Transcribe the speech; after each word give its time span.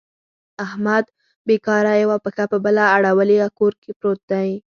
احمد 0.65 1.05
بېکاره 1.47 1.93
یوه 2.03 2.17
پښه 2.23 2.43
په 2.51 2.57
بله 2.65 2.83
اړولې 2.95 3.37
کور 3.57 3.71
پورت 4.01 4.21
دی. 4.31 4.51